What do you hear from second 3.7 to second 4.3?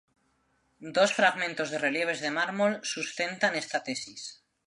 tesis.